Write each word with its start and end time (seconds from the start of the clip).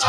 What 0.00 0.08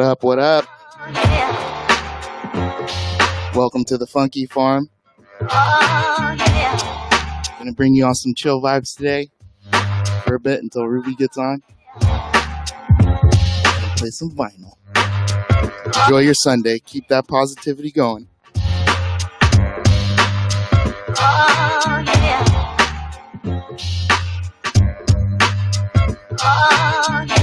up? 0.00 0.22
What 0.22 0.38
up? 0.38 0.64
Yeah. 1.12 1.52
Welcome 3.54 3.84
to 3.84 3.98
the 3.98 4.06
Funky 4.06 4.46
Farm. 4.46 4.88
Oh, 5.42 6.34
yeah. 6.38 7.56
Gonna 7.58 7.72
bring 7.72 7.94
you 7.94 8.06
on 8.06 8.14
some 8.14 8.32
chill 8.34 8.62
vibes 8.62 8.96
today 8.96 9.28
for 10.26 10.34
a 10.34 10.40
bit 10.40 10.62
until 10.62 10.84
Ruby 10.86 11.14
gets 11.14 11.38
on. 11.38 11.62
Play 13.96 14.10
some 14.10 14.30
vinyl. 14.32 14.76
Enjoy 16.02 16.18
your 16.18 16.34
Sunday. 16.34 16.78
Keep 16.80 17.08
that 17.08 17.26
positivity 17.28 17.90
going. 17.90 18.28
Oh, 21.18 22.02
yeah. 22.04 22.44
Oh, 26.40 27.24
yeah. 27.28 27.35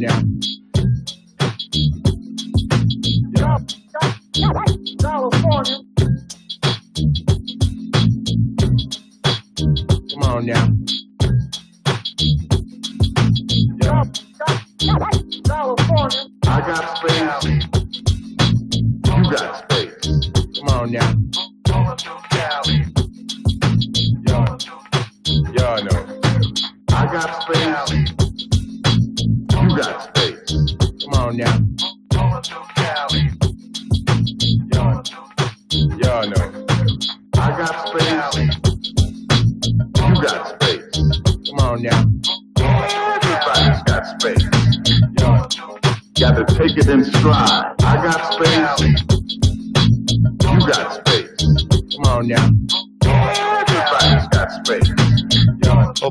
down. 0.00 0.69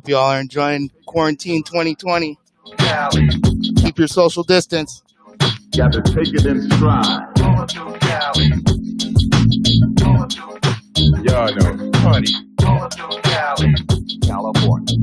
Y'all, 0.10 0.32
are 0.32 0.42
enjoying 0.42 0.90
quarantine 1.06 1.62
2020. 1.62 2.36
Keep 3.78 4.00
your 4.00 4.08
social 4.08 4.42
distance. 4.42 5.04
Got 5.78 5.92
to 5.92 6.02
take 6.02 6.34
it 6.34 6.48
in 6.48 6.64
stride. 6.72 7.28
y'all 11.22 11.54
know. 11.54 11.92
Party. 11.92 12.34
California. 14.26 14.98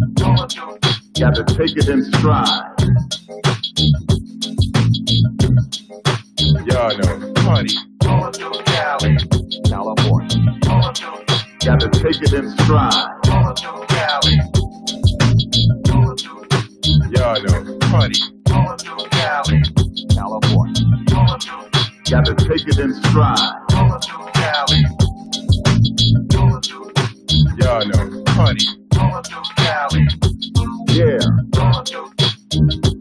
Got 1.15 1.37
to 1.37 1.45
take 1.55 1.77
it 1.77 1.89
in 1.89 2.03
stride. 2.15 2.65
Y'all 6.67 6.99
know. 6.99 7.33
Party. 7.45 7.77
California. 9.69 10.59
Got 11.65 11.79
to 11.79 11.89
take 11.93 12.21
it 12.23 12.33
in 12.33 12.51
stride. 12.59 13.76
Y'all 17.11 17.43
know. 17.43 17.79
Party. 17.83 18.21
California. 20.11 20.83
Gotta 22.11 22.35
take 22.35 22.67
it 22.67 22.79
in 22.79 22.95
stride. 22.95 23.39
Y'all 27.59 27.87
know. 27.87 28.23
Party. 28.25 28.67
Yeah. 30.91 31.19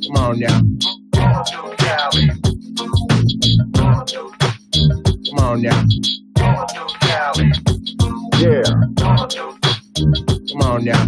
Come 0.04 0.18
on 0.18 0.40
now. 0.40 0.62
Come 5.26 5.40
on 5.40 5.62
now. 5.62 5.84
Yeah. 8.40 8.64
Come 10.52 10.62
on 10.62 10.84
now. 10.84 11.08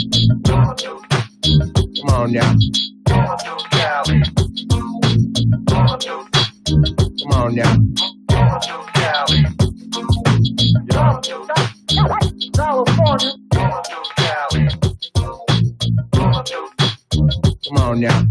Come 0.00 0.08
on 2.08 2.32
now. 2.32 2.54
Come 7.18 7.32
on 7.32 7.54
now. 7.54 7.76
California. 12.54 13.32
Come 17.66 17.78
on 17.78 18.00
now. 18.00 18.24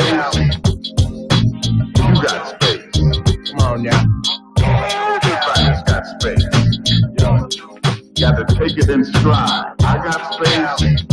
Space. 0.00 0.58
You 1.96 2.14
got 2.22 2.48
space. 2.48 2.84
Come 3.50 3.60
on 3.60 3.82
now. 3.82 4.04
Everybody's 4.58 5.82
got 5.84 6.06
space. 6.06 6.44
Y'all, 7.18 7.48
Got 8.18 8.48
to 8.48 8.54
take 8.54 8.78
it 8.78 8.88
in 8.88 9.04
stride. 9.04 9.74
I 9.80 9.96
got 9.98 10.34
space. 10.34 11.04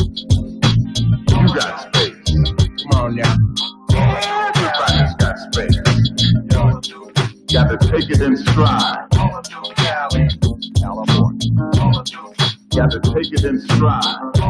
You 1.29 1.47
got 1.55 1.81
space. 1.81 2.15
come 2.83 3.01
on 3.01 3.15
now. 3.15 3.35
Everybody's 3.91 5.15
got 5.15 5.37
space. 5.39 5.77
Y'all, 6.51 6.81
Got 7.51 7.79
to 7.79 7.91
take 7.91 8.09
it 8.09 8.21
in 8.21 8.37
stride. 8.37 9.07
You 9.13 10.29
Got 12.75 12.91
to 12.91 12.99
take 13.13 13.31
it 13.33 13.43
in 13.45 13.59
stride. 13.59 14.42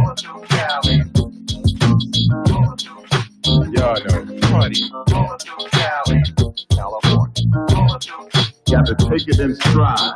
Party. 4.54 4.82
Got 8.70 8.86
to 8.86 8.96
take 9.10 9.28
it 9.28 9.40
in 9.40 9.56
stride. 9.56 10.14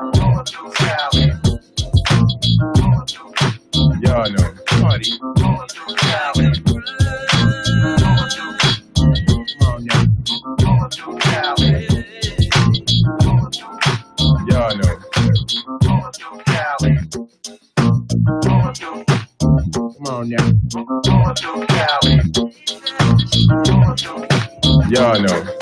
Y'all 4.04 4.30
know. 4.30 4.54
Party. 4.68 5.12
Come 19.74 20.08
on 20.08 20.30
now. 20.30 21.17
Y'all 24.90 25.22
know. 25.22 25.57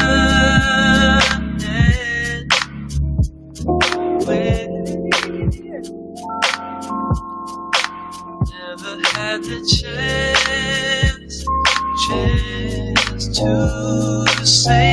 away. 3.68 4.68
Never 8.50 8.96
had 9.14 9.44
the 9.44 9.60
chance, 9.78 11.36
chance 12.08 13.24
to 13.38 14.46
say. 14.46 14.93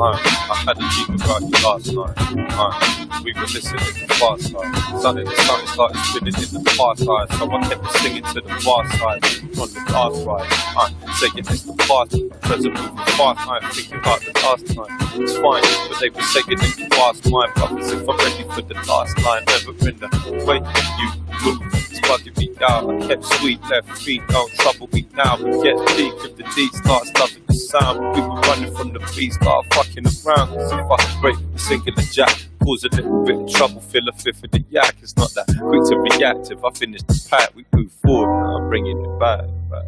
Um, 0.00 0.14
I 0.14 0.54
had 0.64 0.78
a 0.78 0.88
dream 0.94 1.20
about 1.20 1.42
you 1.42 1.50
last 1.66 1.90
night. 1.92 2.52
Um, 2.54 3.24
we 3.24 3.32
were 3.32 3.40
listening 3.40 3.82
to 3.82 4.06
the 4.06 4.14
far 4.14 4.38
side. 4.38 5.00
Suddenly 5.02 5.24
the 5.24 5.42
sun 5.42 5.66
started 5.66 5.98
spinning 6.06 6.34
in 6.34 6.62
the 6.62 6.70
far 6.78 6.96
side, 6.96 7.26
I 7.32 7.68
kept 7.68 7.90
singing 7.98 8.22
to 8.22 8.40
the 8.40 8.54
far 8.62 8.88
side 8.92 9.24
on 9.58 9.68
the 9.74 9.82
past 9.90 10.24
ride. 10.24 10.46
I'm 10.78 10.94
saying 11.18 11.32
it's 11.38 11.62
the 11.62 11.74
past, 11.82 12.14
present 12.42 12.74
moving 12.74 12.96
fast. 13.18 13.48
I'm 13.48 13.70
thinking 13.72 13.98
about 13.98 14.20
the 14.20 14.32
last 14.38 14.66
time. 14.70 15.20
It's 15.20 15.34
fine, 15.34 15.66
but 15.90 15.98
they 15.98 16.10
were 16.10 16.22
saying 16.30 16.46
in 16.46 16.58
the 16.58 16.88
past 16.94 17.28
my 17.28 17.50
brothers. 17.56 17.90
If 17.90 18.08
I'm 18.08 18.18
ready 18.18 18.44
for 18.54 18.62
the 18.62 18.74
last 18.86 19.18
line, 19.26 19.42
never 19.50 19.74
in 19.82 19.98
the 19.98 20.44
way 20.46 20.62
you 21.02 21.08
move. 21.42 21.74
It's 21.74 21.98
bugging 22.06 22.38
me 22.38 22.54
down. 22.54 23.02
I 23.02 23.08
kept 23.08 23.24
sweet 23.24 23.60
left 23.68 23.90
feet, 23.98 24.22
don't 24.28 24.52
trouble 24.62 24.88
me 24.92 25.08
now. 25.16 25.38
But 25.38 25.58
get 25.64 25.74
deep 25.96 26.14
if 26.22 26.36
the 26.36 26.44
D 26.54 26.68
starts 26.68 27.10
loving 27.18 27.47
sound. 27.68 27.98
We 28.14 28.20
were 28.22 28.40
running 28.48 28.74
from 28.74 28.92
the 28.92 29.00
beat, 29.14 29.34
start 29.34 29.66
fucking 29.74 30.06
around. 30.06 30.48
Cause 30.48 30.72
if 30.72 30.90
I 30.90 31.20
break 31.20 31.36
the 31.52 31.58
singular 31.58 32.02
jack, 32.12 32.34
cause 32.64 32.84
a 32.84 32.88
little 32.96 33.24
bit 33.24 33.36
of 33.36 33.50
trouble, 33.52 33.80
fill 33.80 34.08
a 34.08 34.12
fifth 34.12 34.44
of 34.44 34.50
the 34.50 34.64
yak. 34.70 34.96
It's 35.02 35.16
not 35.16 35.30
that 35.34 35.46
quick 35.46 35.82
to 35.90 35.96
react. 35.98 36.50
If 36.50 36.64
I 36.64 36.70
finish 36.70 37.02
the 37.02 37.26
pack, 37.30 37.54
we 37.54 37.64
move 37.72 37.92
forward. 37.92 38.32
Now 38.40 38.56
I'm 38.56 38.68
bringing 38.68 38.98
it 38.98 39.18
back. 39.20 39.44
back. 39.70 39.84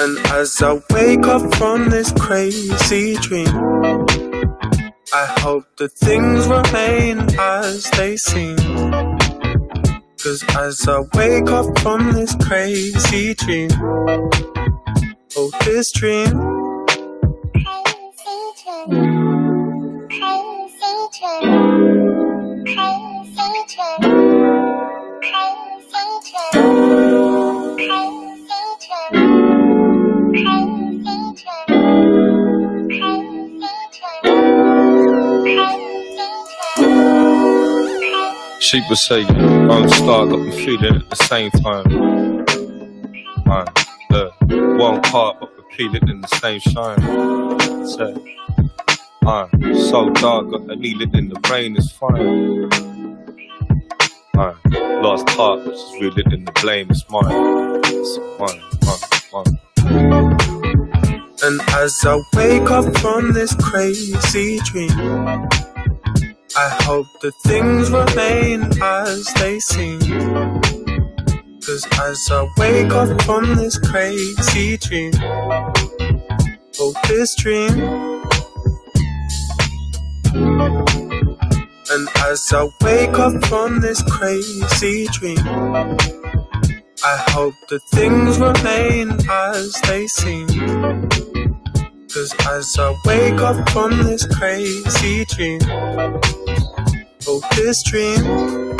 and 0.00 0.18
as 0.38 0.62
I 0.62 0.80
wake 0.90 1.26
up 1.26 1.54
from 1.56 1.90
this 1.90 2.12
crazy 2.12 3.16
dream, 3.16 3.48
I 5.14 5.26
hope 5.40 5.66
that 5.76 5.92
things 5.92 6.46
remain 6.46 7.18
as 7.38 7.90
they 7.92 8.16
seem. 8.16 8.56
Cause 10.22 10.44
as 10.56 10.86
I 10.86 11.00
wake 11.14 11.50
up 11.50 11.76
from 11.80 12.12
this 12.12 12.34
crazy 12.36 13.34
dream, 13.34 13.70
oh, 15.36 15.50
this 15.64 15.92
dream, 15.92 16.52
She 38.60 38.80
would 38.88 38.96
say, 38.96 39.24
Lone 39.24 39.88
Star 39.90 40.26
got 40.26 40.40
me 40.40 40.50
feeling 40.64 40.96
at 40.96 41.10
the 41.10 41.16
same 41.16 41.50
time. 41.50 41.84
Man, 43.44 43.66
one 44.78 45.00
part 45.02 45.40
but 45.40 45.56
repeated 45.56 46.08
in 46.08 46.20
the 46.20 46.28
same 46.28 46.60
shine. 46.60 47.86
Say, 47.86 48.14
I'm 49.24 49.48
uh, 49.64 49.74
so 49.90 50.10
dark, 50.10 50.50
got 50.50 50.66
the 50.66 50.76
needle 50.76 51.14
in 51.14 51.28
the 51.28 51.40
brain 51.40 51.76
is 51.76 51.90
fine. 51.92 52.64
Uh, 54.34 54.54
Man, 54.68 55.02
lost 55.02 55.26
part, 55.28 55.64
but 55.64 55.76
she's 55.76 56.00
really 56.00 56.22
in 56.32 56.44
the 56.44 56.52
blame, 56.62 56.88
it's 56.90 57.08
mine. 57.10 57.26
It's 57.84 58.18
mine, 58.40 58.62
mine, 58.86 59.00
mine. 59.32 60.36
and 61.42 61.60
as 61.72 61.98
I 62.04 62.20
wake 62.34 62.70
up 62.70 62.96
from 62.98 63.32
this 63.32 63.54
crazy 63.54 64.58
dream, 64.64 64.90
I 66.56 66.68
hope 66.82 67.06
that 67.20 67.34
things 67.44 67.90
remain 67.90 68.62
as 68.82 69.32
they 69.34 69.60
seem. 69.60 70.00
Cause 71.64 71.86
as 72.00 72.28
I 72.30 72.48
wake 72.58 72.90
up 72.92 73.22
from 73.22 73.54
this 73.54 73.78
crazy 73.78 74.76
dream, 74.78 75.12
oh, 76.80 76.92
this 77.06 77.36
dream, 77.36 77.70
and 81.90 82.08
as 82.18 82.52
I 82.52 82.68
wake 82.82 83.16
up 83.16 83.44
from 83.46 83.80
this 83.80 84.02
crazy 84.02 85.06
dream, 85.12 85.38
I 87.04 87.16
hope 87.28 87.54
that 87.68 87.82
things 87.92 88.40
remain 88.40 89.12
as 89.30 89.72
they 89.82 90.08
seem. 90.08 90.48
Cause 92.12 92.34
as 92.48 92.76
I 92.76 92.92
wake 93.06 93.40
up 93.40 93.70
from 93.70 94.02
this 94.02 94.26
crazy 94.26 95.24
dream, 95.26 95.60
oh, 97.28 97.40
this 97.54 97.84
dream, 97.84 98.76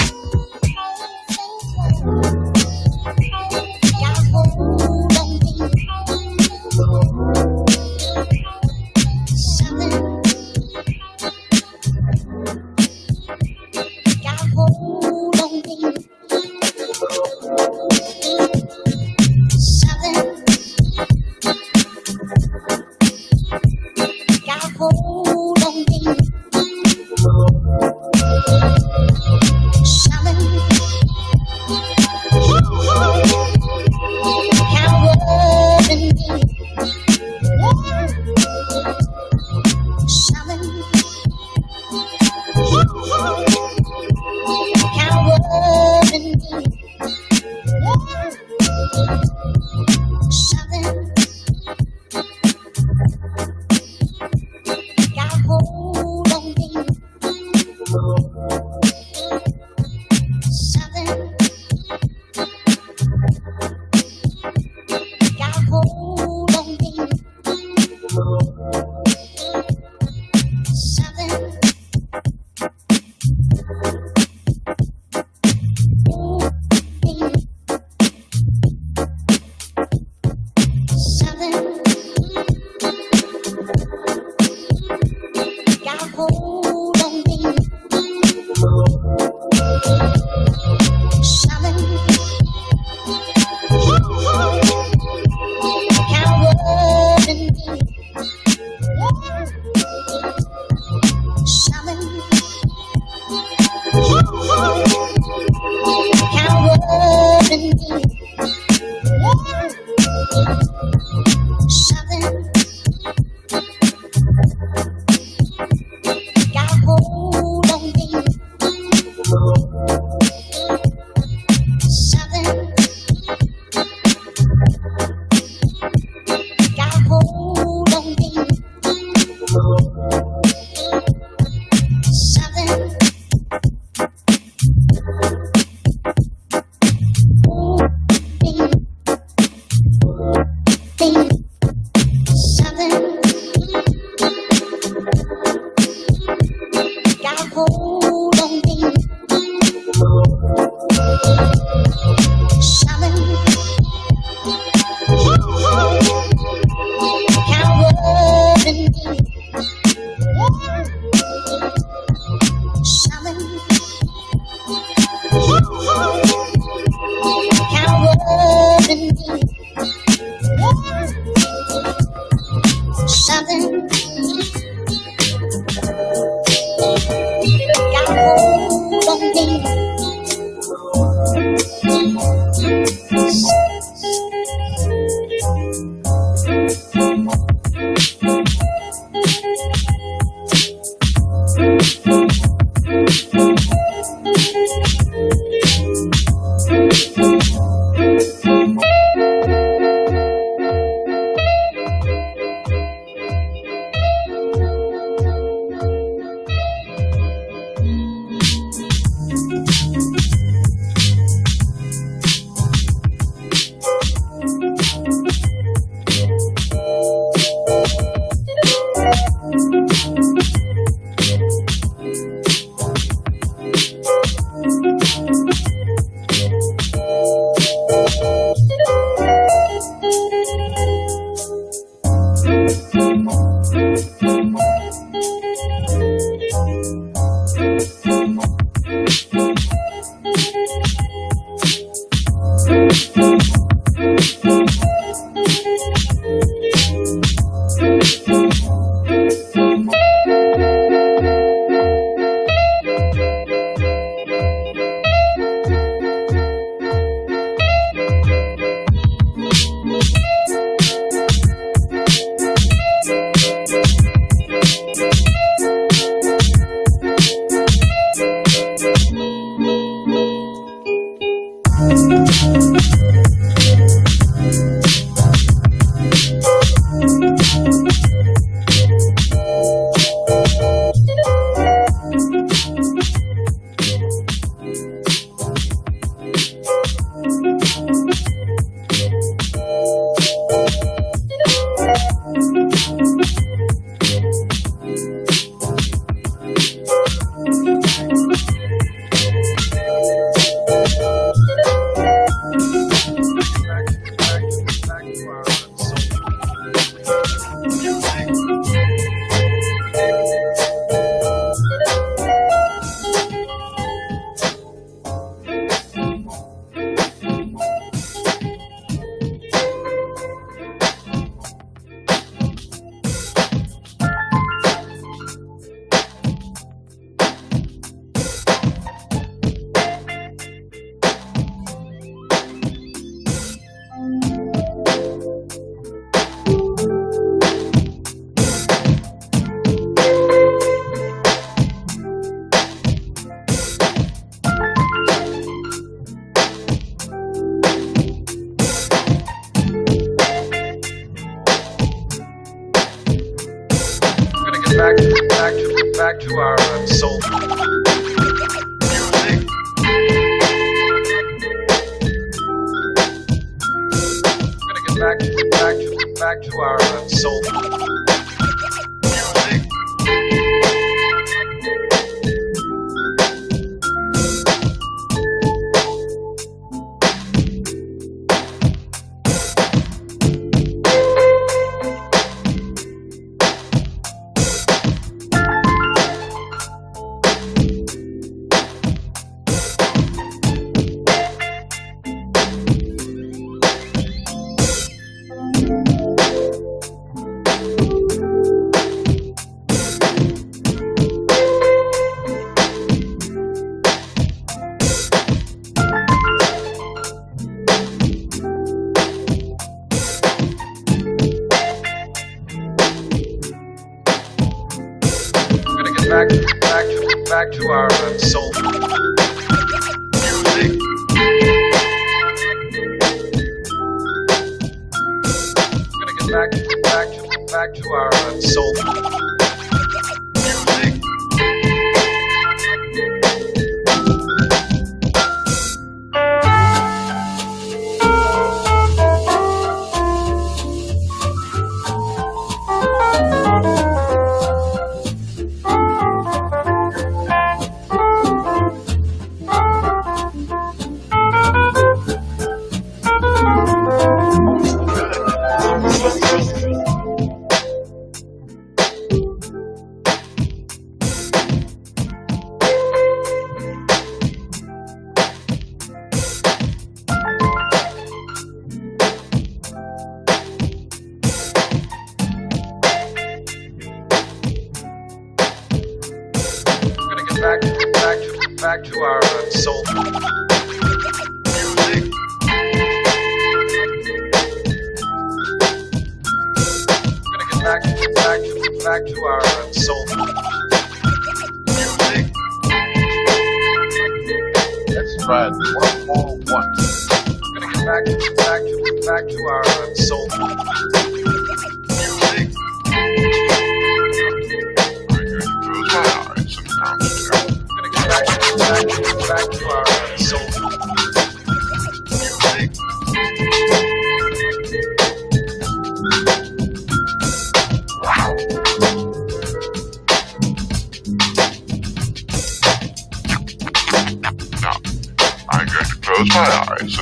my 526.28 526.76
eyes. 526.80 526.98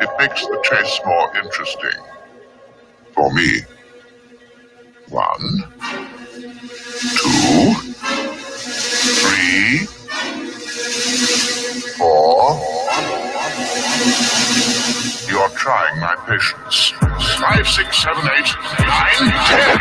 It 0.00 0.10
makes 0.18 0.46
the 0.46 0.60
chase 0.64 1.00
more 1.04 1.36
interesting. 1.36 2.00
For 3.14 3.32
me. 3.32 3.60
One, 5.08 5.62
two, 7.16 7.74
three, 9.20 9.86
four. 11.96 12.60
You're 15.28 15.48
trying 15.50 16.00
my 16.00 16.16
patience. 16.26 16.90
Five, 17.38 17.68
six, 17.68 18.02
seven, 18.02 18.28
eight, 18.36 18.52
nine, 18.80 19.32
ten. 19.46 19.78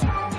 Woo! 0.00 0.31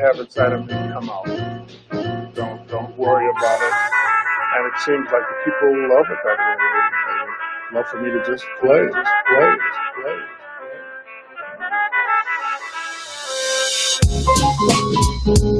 have 0.00 0.18
inside 0.18 0.52
of 0.52 0.66
me 0.66 0.72
come 0.92 1.10
out. 1.10 1.26
Don't 2.34 2.66
don't 2.68 2.96
worry 2.98 3.28
about 3.30 3.62
it. 3.62 3.74
And 4.56 4.66
it 4.66 4.80
seems 4.80 5.06
like 5.12 5.22
the 5.28 5.36
people 5.44 5.70
love 5.90 6.06
it 6.10 6.18
that 6.24 6.38
way. 6.38 6.56
They 7.72 7.76
love 7.76 7.86
for 7.90 8.00
me 8.02 8.10
to 8.10 8.24
just 8.26 8.44
play, 8.60 8.82
just 8.86 9.12
play, 9.28 9.56
just 9.66 9.80
play. 9.96 10.18
Just 15.26 15.42
play. 15.44 15.59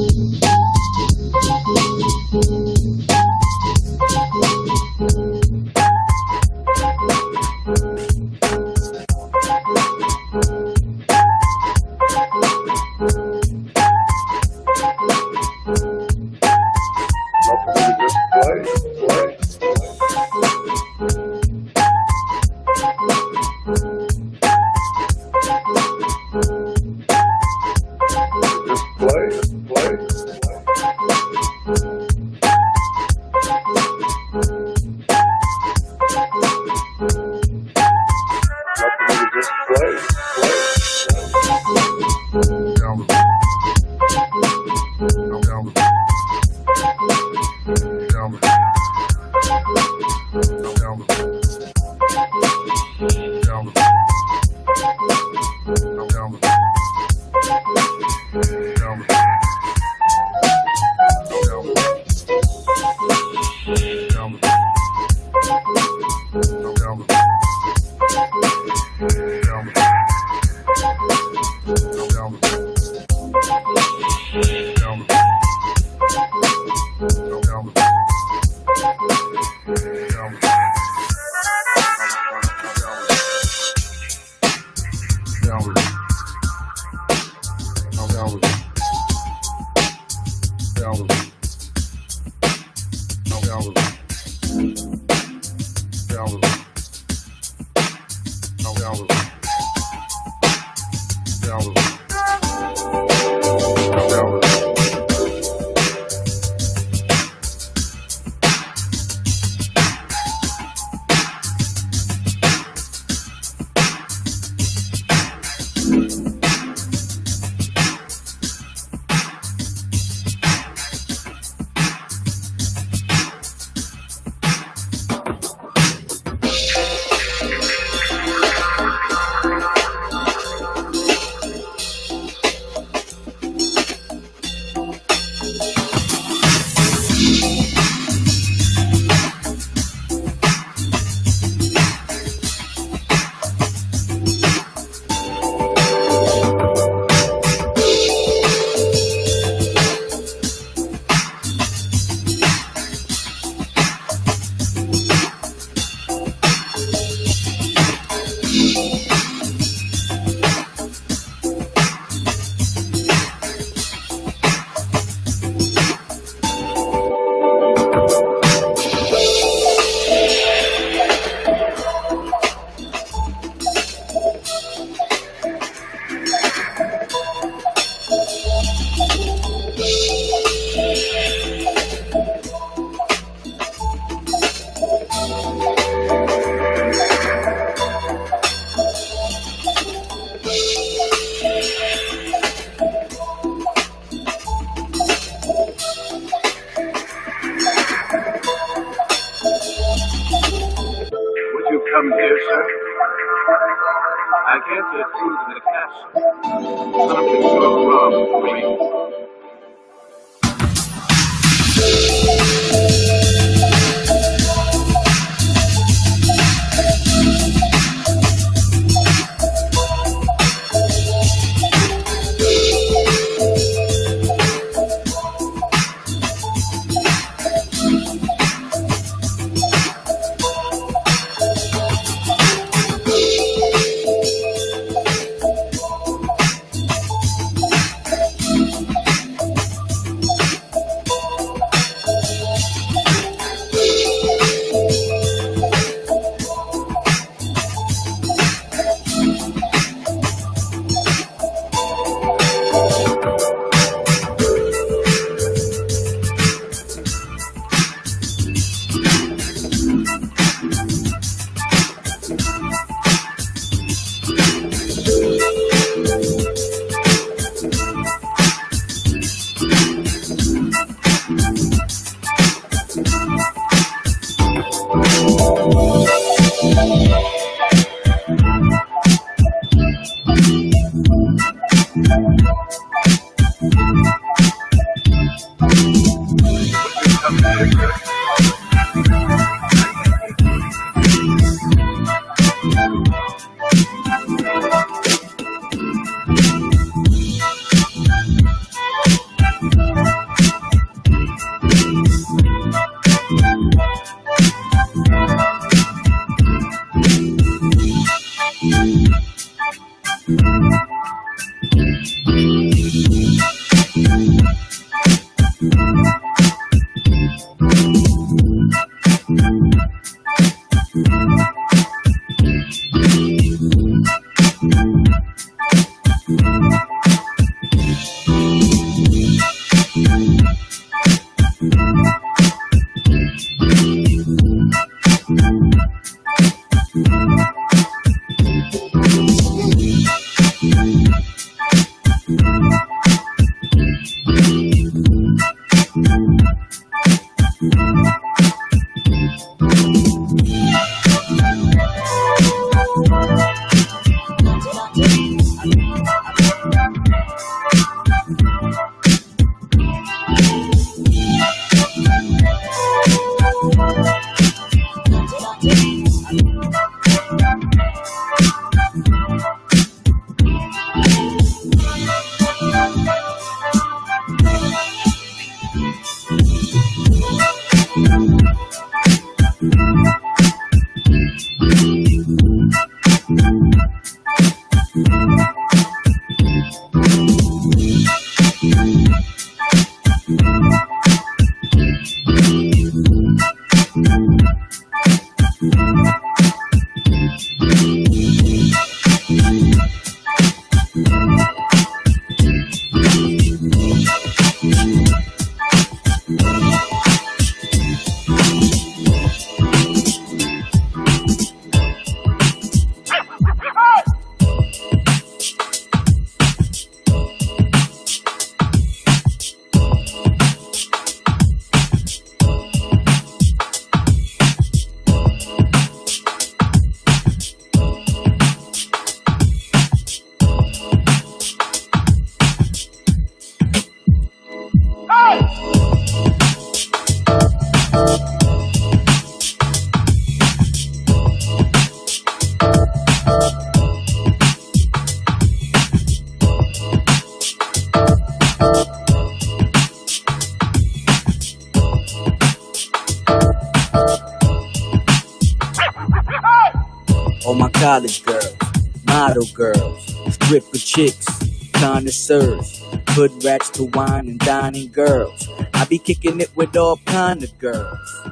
Chicks, 460.91 461.24
connoisseurs, 461.72 462.82
hood 463.11 463.30
rats 463.45 463.70
to 463.70 463.84
wine 463.95 464.26
and 464.26 464.41
dining 464.41 464.91
girls. 464.91 465.49
I 465.72 465.84
be 465.84 465.99
kicking 465.99 466.41
it 466.41 466.51
with 466.57 466.76
all 466.76 466.97
kind 467.07 467.45
of 467.45 467.57
girls. 467.61 468.22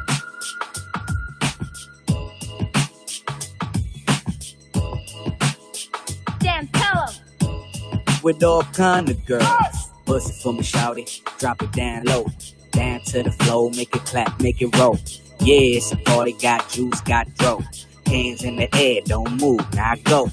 Damn, 6.41 6.67
tell 6.67 7.07
him. 7.07 8.23
with 8.25 8.43
all 8.43 8.65
kind 8.65 9.09
of 9.09 9.25
girls. 9.25 9.91
Bust 10.05 10.31
it 10.31 10.43
for 10.43 10.53
me, 10.53 10.65
shout 10.65 10.99
it, 10.99 11.21
drop 11.39 11.63
it 11.63 11.71
down 11.71 12.03
low. 12.07 12.27
Down 12.73 13.01
to 13.03 13.23
the 13.23 13.31
flow, 13.31 13.71
make 13.71 13.95
it 13.95 14.05
clap, 14.05 14.41
make 14.41 14.61
it 14.61 14.77
roll. 14.77 14.99
Yeah, 15.39 15.77
it's 15.79 15.93
a 15.93 15.97
party, 15.97 16.33
got 16.33 16.69
juice, 16.69 17.01
got 17.03 17.29
throw. 17.39 17.63
Hands 18.07 18.43
in 18.43 18.57
the 18.57 18.69
air, 18.75 19.01
don't 19.05 19.41
move, 19.41 19.63
now 19.75 19.95
go. 20.03 20.29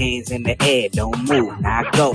hands 0.00 0.30
in 0.30 0.42
the 0.44 0.56
air, 0.62 0.88
don't 0.88 1.28
move, 1.28 1.60
now 1.60 1.82
go. 1.90 2.14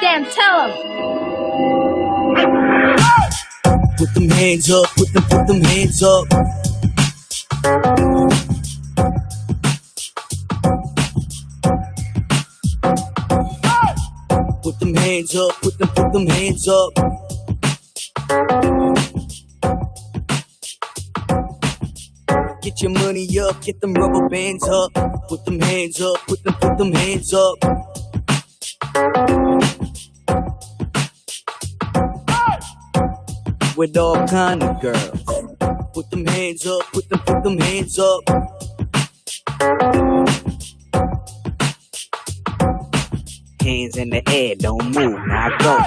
Damn, 0.00 0.24
tell. 0.26 0.68
Put 3.96 4.14
them 4.14 4.28
hands 4.28 4.70
up, 4.70 4.86
put 4.94 5.12
them, 5.12 5.22
put 5.24 5.46
them 5.48 5.60
hands 5.62 6.00
up. 6.00 7.93
Them 14.94 15.02
hands 15.02 15.34
up, 15.34 15.52
put 15.60 15.78
them, 15.78 15.88
put 15.88 16.12
them 16.12 16.26
hands 16.26 16.68
up. 16.68 16.92
Get 22.62 22.80
your 22.80 22.90
money 22.90 23.38
up, 23.38 23.62
get 23.62 23.80
them 23.80 23.94
rubber 23.94 24.28
bands 24.28 24.66
up. 24.68 24.92
Put 25.28 25.44
them 25.44 25.60
hands 25.60 26.00
up, 26.00 26.18
put 26.26 26.42
them, 26.44 26.54
put 26.54 26.78
them 26.78 26.92
hands 26.92 27.34
up. 27.34 27.56
With 33.76 33.96
all 33.96 34.26
kind 34.28 34.62
of 34.62 34.80
girls. 34.80 35.20
Put 35.92 36.10
them 36.10 36.26
hands 36.26 36.66
up, 36.66 36.82
put 36.92 37.08
them, 37.08 37.18
put 37.20 37.42
them 37.44 37.58
hands 37.58 37.98
up. 37.98 38.22
Hands 43.64 43.96
in 43.96 44.10
the 44.10 44.22
air, 44.28 44.54
don't 44.56 44.84
move, 44.94 45.26
now 45.26 45.56
go. 45.56 45.78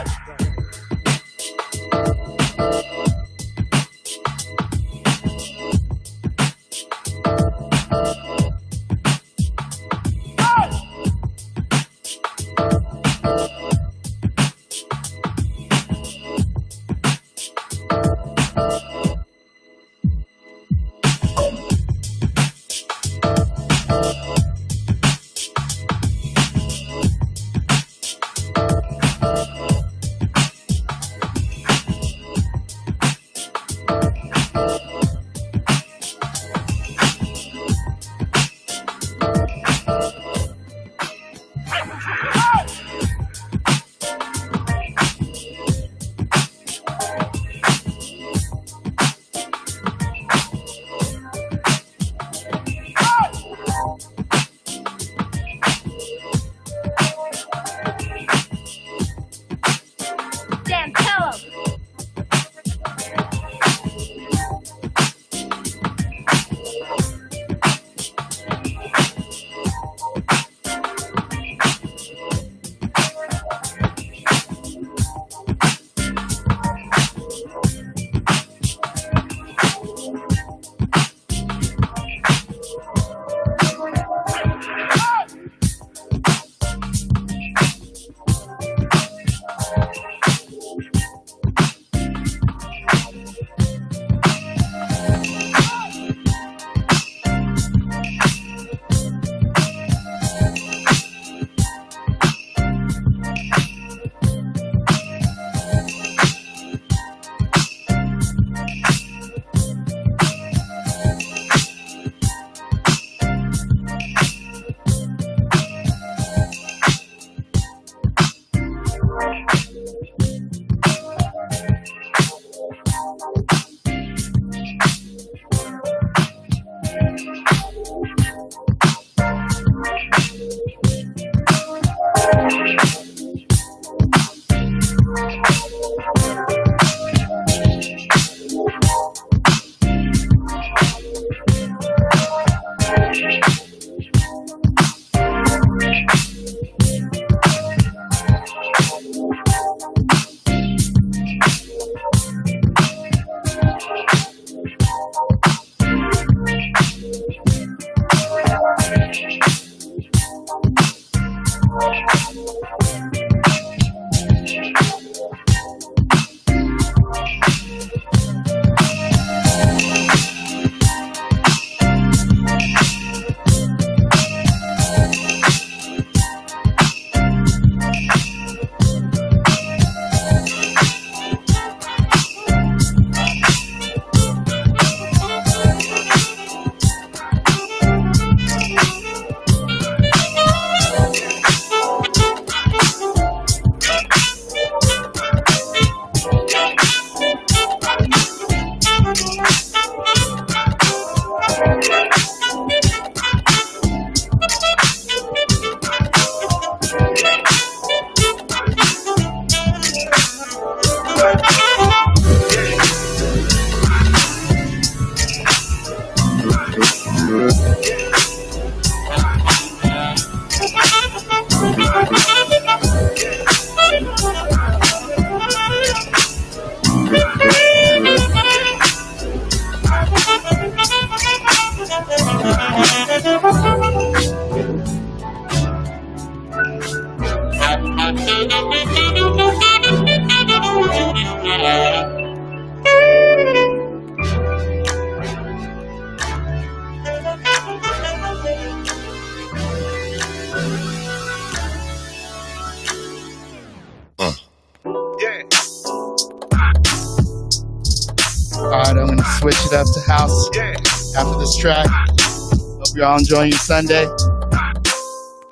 Enjoying 263.27 263.51
your 263.51 263.59
Sunday. 263.59 264.03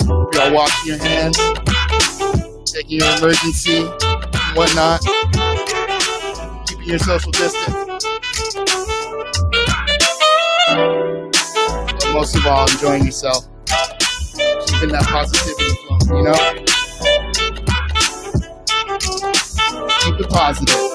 You're 0.07 0.41
all 0.41 0.53
washing 0.53 0.93
your 0.93 0.97
hands, 0.97 1.38
taking 2.63 2.99
your 2.99 3.17
emergency, 3.17 3.82
whatnot, 4.53 5.01
keeping 6.67 6.88
your 6.88 6.99
social 6.99 7.34
distance. 7.34 7.76
But 10.69 12.13
most 12.13 12.38
of 12.38 12.47
all, 12.47 12.71
enjoying 12.71 13.03
yourself, 13.03 13.45
keeping 14.67 14.93
that 14.93 15.03
positivity 15.07 15.76
flowing, 15.86 16.17
you 16.17 16.23
know? 16.32 16.39
Keep 19.99 20.19
it 20.21 20.30
positive. 20.30 20.94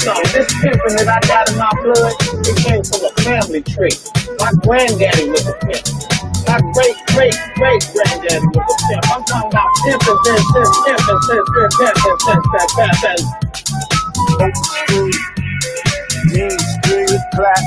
Something. 0.00 0.30
This 0.32 0.48
pimping 0.62 0.96
that 1.00 1.08
I 1.08 1.20
got 1.26 1.50
in 1.50 1.56
my 1.58 1.72
blood, 1.82 2.14
it 2.46 2.56
came 2.62 2.82
from 2.84 3.02
a 3.06 3.12
family 3.22 3.62
tree. 3.62 3.94
My 4.38 4.52
granddaddy 4.62 5.30
was 5.30 5.46
a 5.46 5.54
pimp. 5.64 5.84
My 6.48 6.58
great 6.72 6.96
great 7.12 7.36
great 7.56 7.82
granddaddy 7.92 8.48
was 8.54 8.68
a 8.68 8.76
pimp. 8.88 9.04
I'm 9.12 9.22
talking 9.24 9.50
about 9.52 9.70
pimping 9.84 10.18
since 10.24 10.42
since 10.54 10.72
pimping 10.86 11.20
since 11.28 11.46
since 11.54 11.74
pimping 11.76 12.18
since 12.24 12.46
that 12.54 12.68
pimping. 12.76 13.22
Oak 14.40 14.54
Street, 14.54 15.16
Dean 16.30 16.58
Street, 16.58 17.20
Black, 17.36 17.64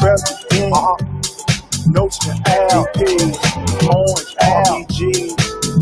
President, 0.00 0.72
uh-huh. 0.72 0.96
Notion 1.86 2.36
LPs, 2.70 3.38
Orange 3.88 4.34
RBG, 4.38 5.34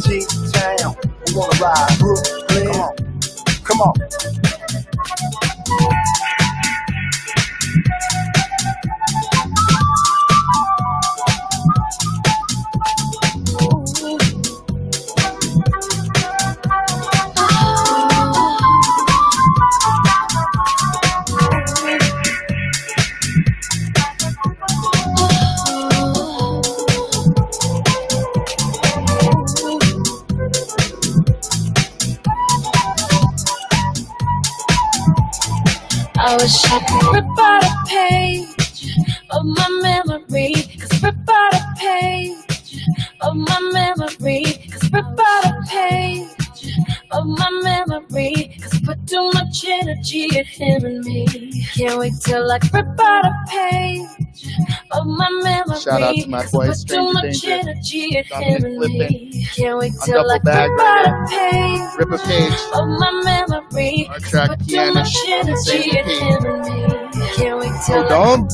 T-Town, 0.04 0.96
we 1.26 1.34
wanna 1.34 1.58
ride 1.60 1.98
Brooklyn, 1.98 2.66
come 2.66 2.80
on, 2.80 2.96
come 3.64 3.80
on. 3.80 4.37
I 36.28 36.36
wish 36.36 36.62
I 36.66 36.78
could 36.84 37.14
rip 37.14 37.38
out 37.38 37.64
a 37.64 37.74
page 37.86 38.98
of 39.30 39.46
my 39.46 39.80
memory. 39.80 40.52
Cause 40.78 41.02
rip 41.02 41.16
out 41.26 41.54
a 41.54 41.74
page 41.78 42.82
of 43.22 43.34
my 43.34 43.70
memory. 43.72 44.44
Cause 44.70 44.92
rip 44.92 45.06
out 45.06 45.46
a 45.46 45.62
page 45.66 46.28
of 47.12 47.24
my 47.24 47.60
memory. 47.62 48.54
Cause 48.60 48.74
I 48.74 48.80
put 48.84 49.06
too 49.06 49.30
much 49.32 49.64
energy 49.66 50.28
in 50.60 51.00
me. 51.00 51.64
Can't 51.74 51.98
wait 51.98 52.12
till 52.22 52.52
I 52.52 52.58
rip 52.74 53.00
out 53.00 53.17
Shout 55.88 56.02
out 56.02 56.20
to 56.20 56.28
my 56.28 56.44
boy, 56.52 56.70
I 56.70 56.74
put 56.74 56.86
too 56.88 57.08
Stranger 57.08 57.12
much 57.12 57.42
Danger. 57.42 58.24
Dominic 58.30 58.68
Flippin. 58.76 59.08
me. 59.08 59.48
Can't 59.56 59.78
wait 59.78 59.94
On 60.02 60.10
till 60.10 60.30
I 60.30 60.38
double 60.38 60.40
bag 60.40 60.72
rip 60.78 60.78
right 60.78 61.06
out 61.06 61.08
a 61.08 61.14
page 61.28 61.82
Rip 61.96 62.12
a 62.12 62.18
page. 62.18 62.72
of 62.72 62.88
my 62.88 63.12
memory. 63.24 64.08
Our 64.08 64.20
track 64.20 64.50
Put 64.50 64.66
piano. 64.66 64.94
much 64.94 65.24
energy 65.28 65.56
Same 65.56 66.00
page. 66.02 66.20
him 66.20 66.46
and 66.46 66.62
me. 66.62 66.98
Can't 67.36 67.60
wait 67.60 67.74
till 67.86 68.04
Hold 68.04 68.12
I 68.12 68.16
on. 68.16 68.48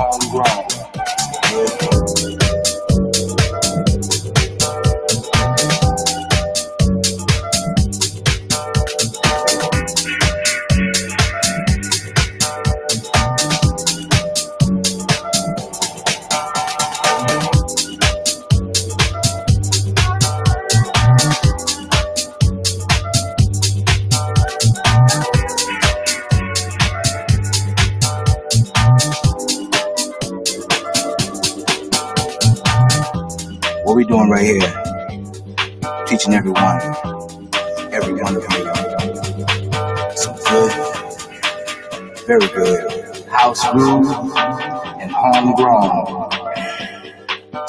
What 0.00 0.79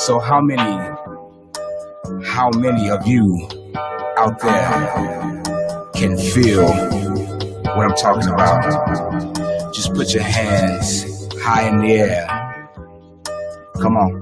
So 0.05 0.17
how 0.17 0.41
many, 0.41 0.63
how 2.25 2.49
many 2.55 2.89
of 2.89 3.05
you 3.05 3.47
out 4.17 4.39
there 4.39 5.43
can 5.93 6.17
feel 6.17 6.65
what 7.75 7.85
I'm 7.85 7.95
talking 7.95 8.29
about? 8.29 9.75
Just 9.75 9.93
put 9.93 10.11
your 10.11 10.23
hands 10.23 11.27
high 11.35 11.69
in 11.69 11.81
the 11.81 11.91
air. 11.91 12.25
Come 13.79 13.95
on. 13.97 14.21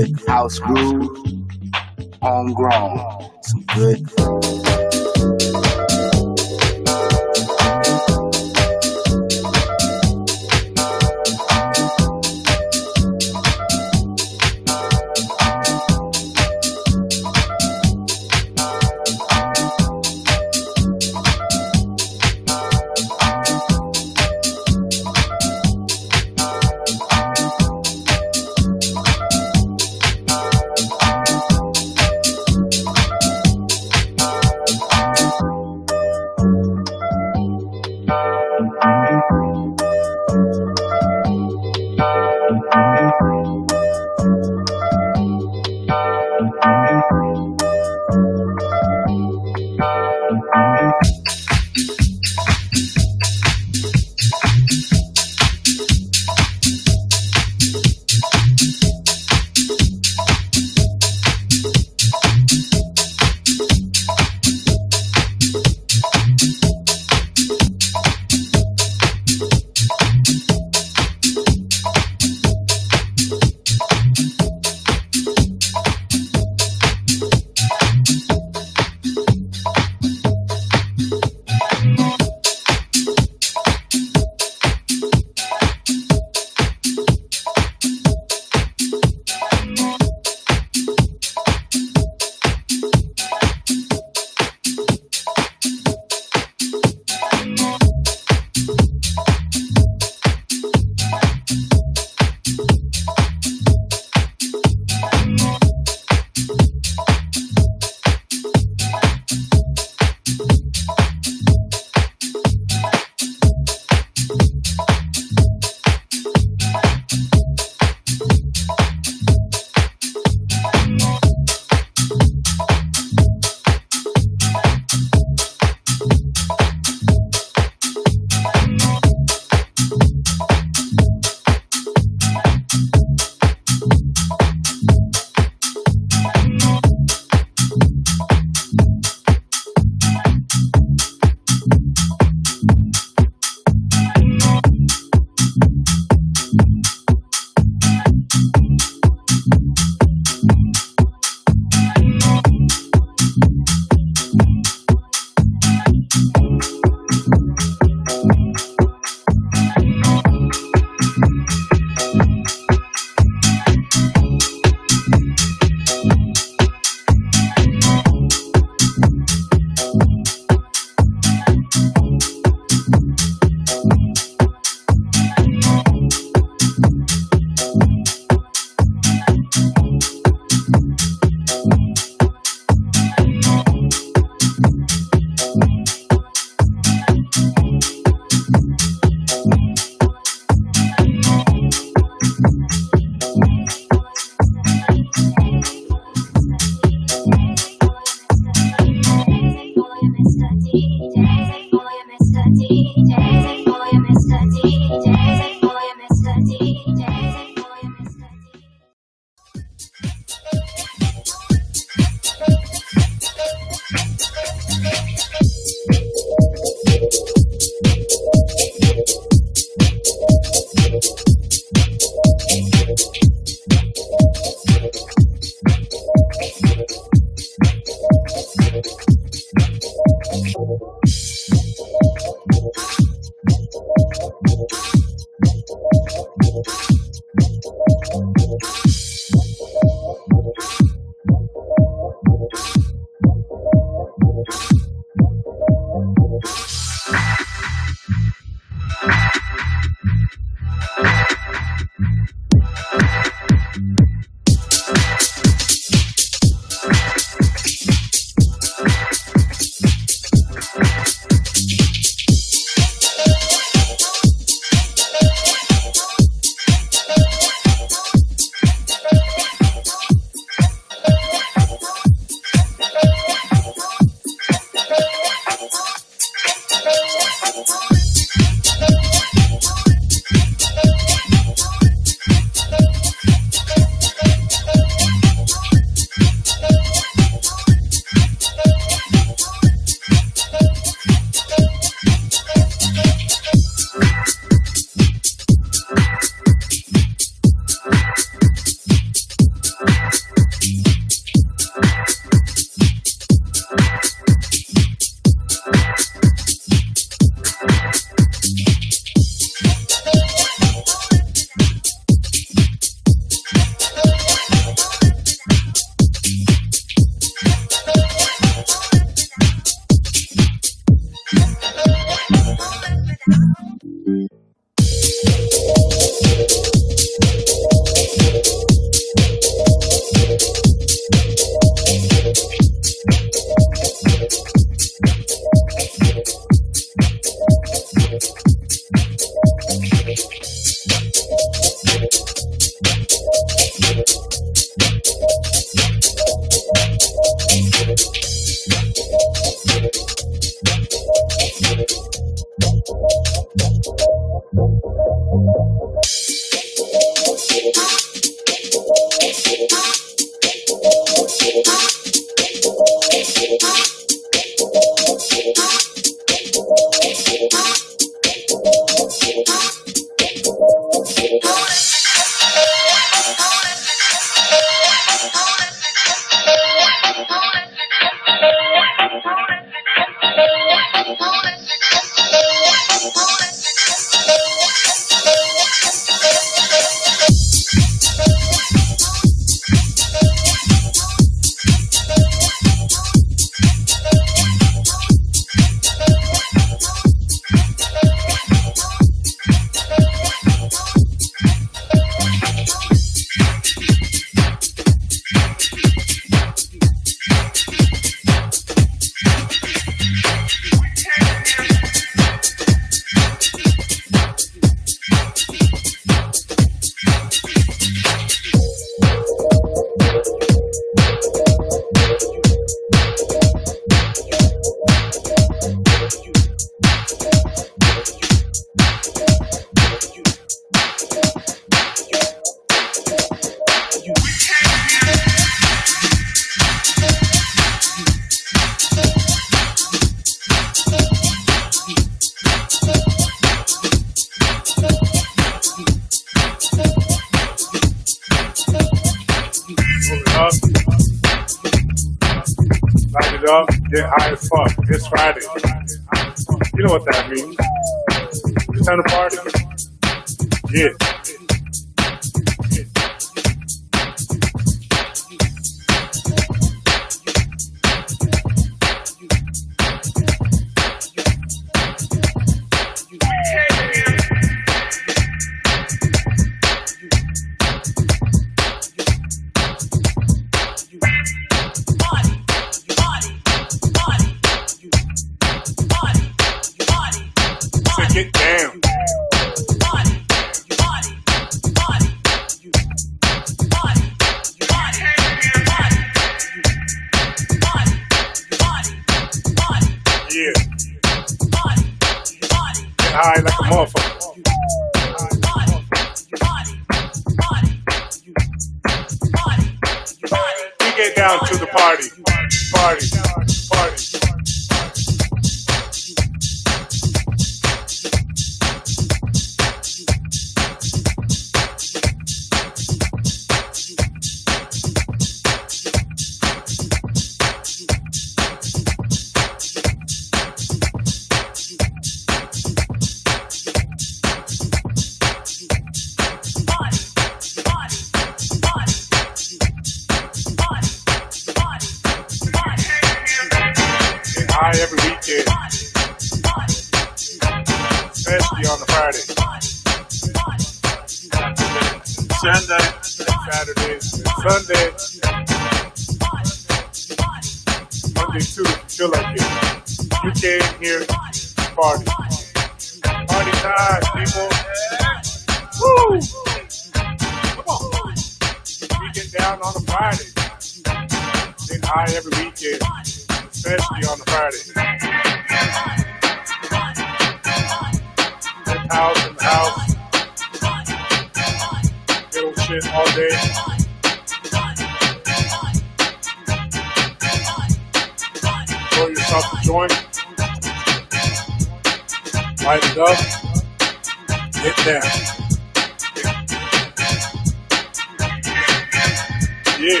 Yeah. 599.84 600.00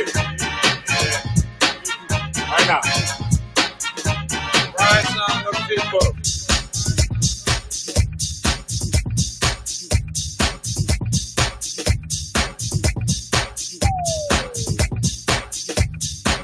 Why 2.48 2.64
not? 2.66 2.84
The 5.44 5.52
people. 5.68 6.06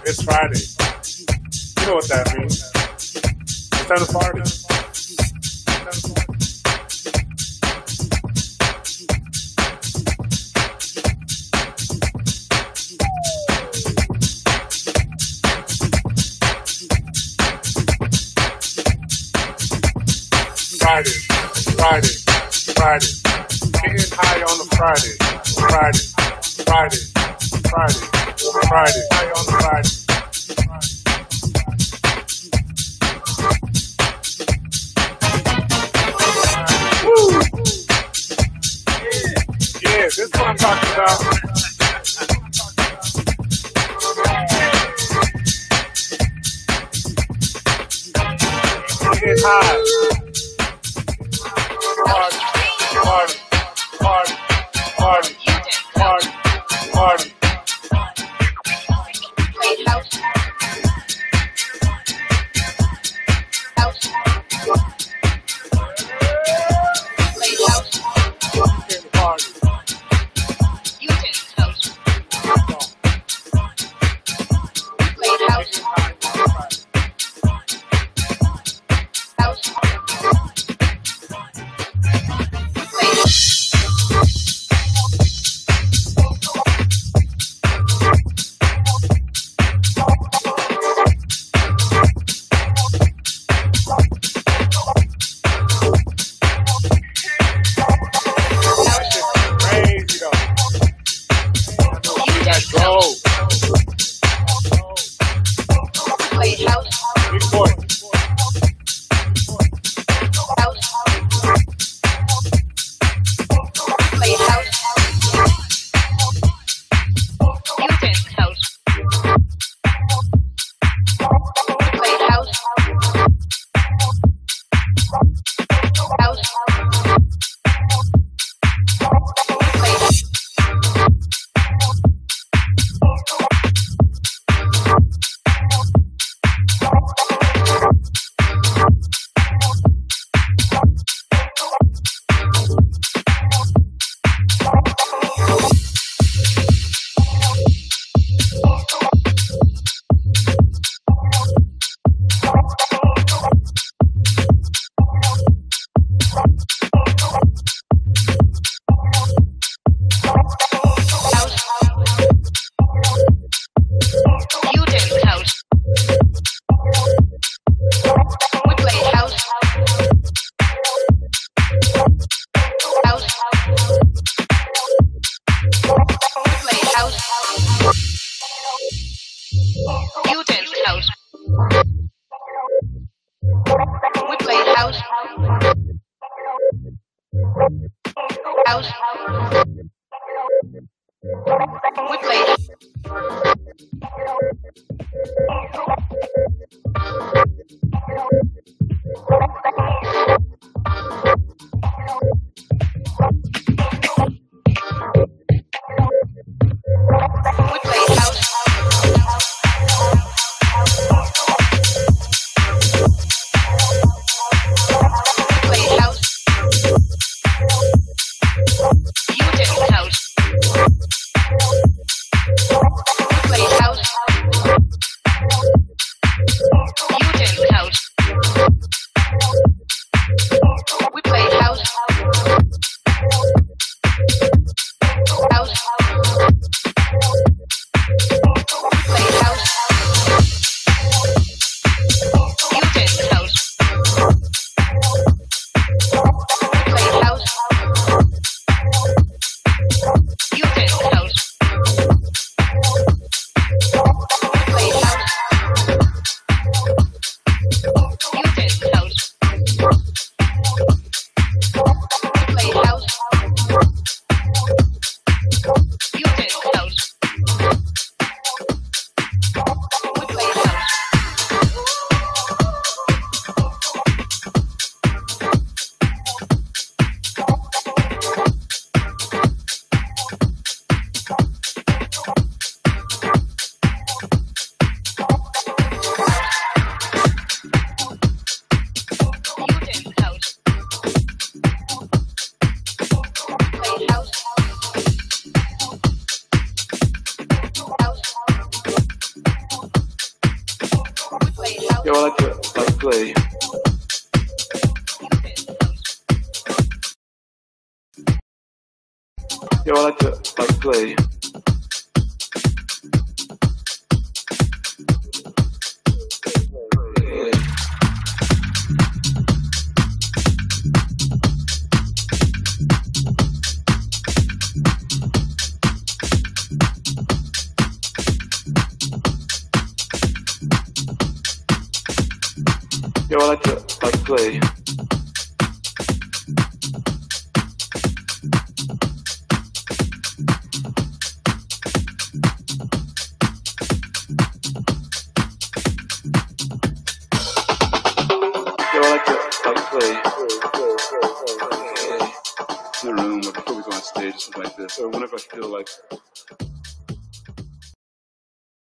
It's 0.05 0.23
Friday. 0.23 0.65
You 1.81 1.87
know 1.87 1.95
what 1.95 2.09
that 2.09 2.37
means. 2.37 2.57
It's 3.73 3.87
time 3.87 4.05
to 4.05 4.13
party. 4.13 4.60